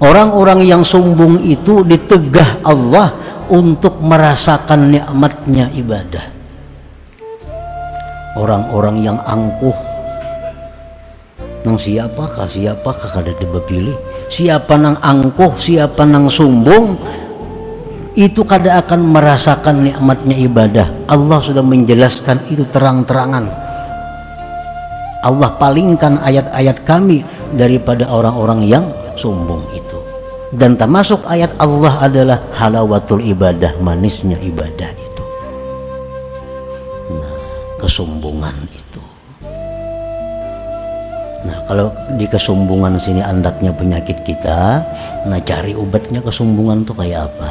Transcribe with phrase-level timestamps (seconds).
[0.00, 3.12] orang-orang yang sombong itu ditegah Allah
[3.52, 6.24] untuk merasakan nikmatnya ibadah.
[8.40, 9.76] Orang-orang yang angkuh.
[11.60, 13.92] Nang siapakah siapakah kada dibapilih
[14.30, 15.58] siapa nang angkuh?
[15.58, 16.96] Siapa nang sombong?
[18.14, 20.86] Itu kada akan merasakan nikmatnya ibadah.
[21.10, 23.44] Allah sudah menjelaskan itu terang-terangan.
[25.20, 27.20] Allah palingkan ayat-ayat kami
[27.52, 28.84] daripada orang-orang yang
[29.20, 29.79] sombong itu
[30.50, 35.24] dan termasuk ayat Allah adalah halawatul ibadah manisnya ibadah itu.
[37.14, 37.34] Nah
[37.78, 39.02] kesombongan itu.
[41.46, 44.82] Nah kalau di kesombongan sini andaknya penyakit kita
[45.30, 47.50] nah cari obatnya kesombongan tuh kayak apa?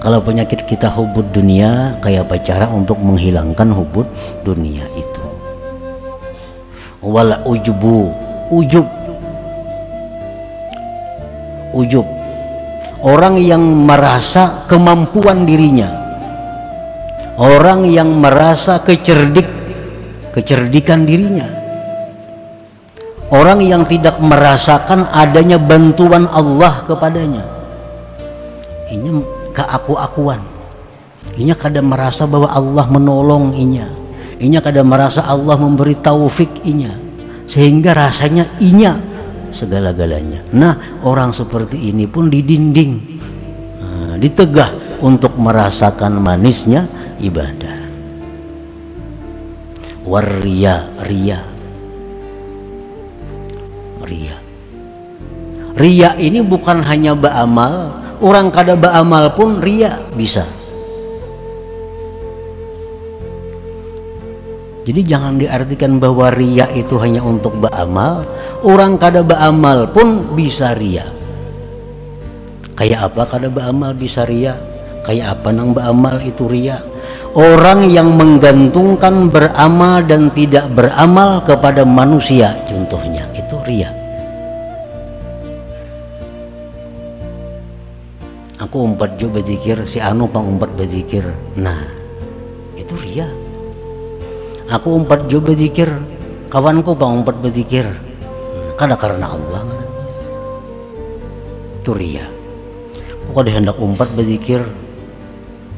[0.00, 4.06] Kalau penyakit kita hubud dunia kayak apa cara untuk menghilangkan hubud
[4.46, 5.24] dunia itu?
[7.02, 8.14] Wala ujubu
[8.54, 8.86] ujub.
[11.70, 12.19] Ujub
[13.04, 15.88] orang yang merasa kemampuan dirinya.
[17.40, 19.48] Orang yang merasa kecerdik
[20.36, 21.48] kecerdikan dirinya.
[23.30, 27.44] Orang yang tidak merasakan adanya bantuan Allah kepadanya.
[28.90, 29.08] Ini
[29.54, 30.42] keaku-akuan.
[31.38, 33.86] Ini kada merasa bahwa Allah menolong inya.
[34.40, 36.90] Ini kada merasa Allah memberi taufik inya.
[37.46, 38.98] Sehingga rasanya inya
[39.50, 40.46] segala-galanya.
[40.54, 42.92] Nah, orang seperti ini pun didinding,
[43.78, 46.86] nah, ditegah untuk merasakan manisnya
[47.22, 47.78] ibadah.
[50.06, 51.38] Waria, ria,
[54.02, 54.36] ria.
[55.78, 60.59] Ria ini bukan hanya baamal, orang kada baamal pun ria bisa.
[64.90, 68.26] Jadi jangan diartikan bahwa ria itu hanya untuk beramal.
[68.66, 71.06] Orang kada beramal pun bisa ria.
[72.74, 74.58] Kayak apa kada beramal bisa ria?
[75.06, 76.82] Kayak apa nang beramal itu ria?
[77.38, 83.94] Orang yang menggantungkan beramal dan tidak beramal kepada manusia contohnya itu ria.
[88.58, 91.22] Aku umpat juga berzikir, si Anu pang umpat berzikir.
[91.54, 91.78] Nah,
[92.74, 93.30] itu ria
[94.70, 95.90] aku umpat juga berzikir.
[96.50, 97.86] Kawanku bang umpat berzikir.
[98.78, 99.62] Kada karena Allah.
[101.78, 102.26] Itu ria.
[103.30, 104.62] Kok ada hendak umpat berzikir?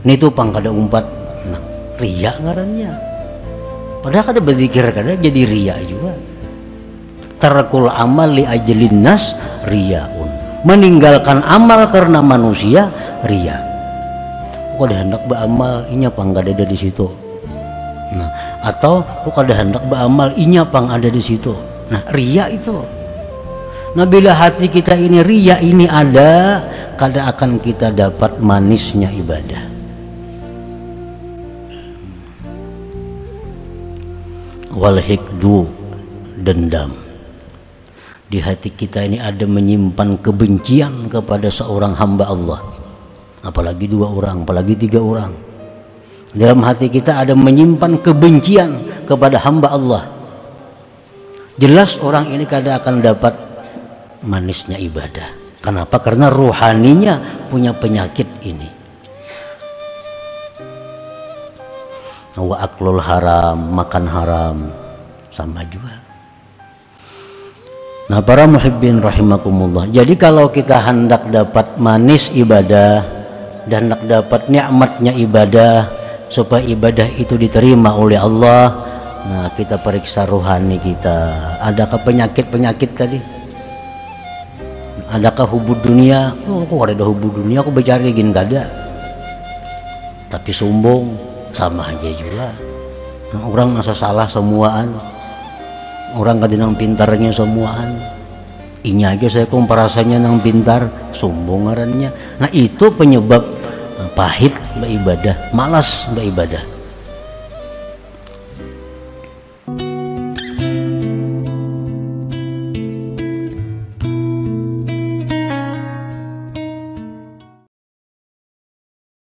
[0.05, 1.05] Ini tuh pang kada umpat.
[1.49, 1.63] Nah
[1.99, 2.93] ria ngarannya.
[4.03, 6.15] Padahal kada berzikir kada jadi ria juga.
[7.43, 9.35] Terkul amal li ajlin nas
[9.67, 10.31] riaun
[10.63, 12.91] meninggalkan amal karena manusia
[13.27, 13.59] ria.
[14.79, 15.87] Kok ada hendak beramal?
[15.91, 17.07] Ini apa nggak ada di situ?
[18.15, 18.31] Nah
[18.63, 20.31] atau kok ada hendak beramal.
[20.39, 21.53] Inya pang ada di situ.
[21.91, 22.79] Nah ria itu.
[23.93, 26.63] Nah bila hati kita ini ria ini ada
[26.97, 29.69] kada akan kita dapat manisnya ibadah.
[34.73, 35.69] Wal hikdu
[36.41, 36.97] dendam.
[38.33, 42.65] Di hati kita ini ada menyimpan kebencian kepada seorang hamba Allah.
[43.45, 45.52] Apalagi dua orang apalagi tiga orang
[46.33, 50.03] dalam hati kita ada menyimpan kebencian kepada hamba Allah.
[51.61, 53.37] Jelas orang ini kadang akan dapat
[54.25, 55.29] manisnya ibadah.
[55.61, 56.01] Kenapa?
[56.01, 58.69] Karena ruhaninya punya penyakit ini.
[62.33, 64.57] Wa aklul haram makan haram
[65.29, 66.01] sama juga.
[68.11, 73.07] Nah para muhibbin rahimakumullah Jadi kalau kita hendak dapat manis ibadah
[73.65, 76.02] Dan hendak dapat nikmatnya ibadah
[76.33, 78.73] supaya ibadah itu diterima oleh Allah.
[79.29, 81.61] Nah kita periksa rohani kita.
[81.61, 83.21] Adakah penyakit-penyakit tadi?
[85.13, 86.33] Adakah hubud dunia?
[86.49, 87.61] Oh kok ada hubud dunia?
[87.61, 88.65] Aku bicara gini gak ada.
[90.33, 91.13] Tapi sombong
[91.53, 92.49] sama aja juga.
[93.37, 94.89] Nah, orang masa salah semuaan.
[96.17, 98.01] Orang kadang pintarnya semuaan.
[98.83, 102.11] Ini aja saya komparasanya nang pintar sombong ngarannya.
[102.41, 103.52] Nah itu penyebab
[104.17, 106.72] pahit beribadah malas beribadah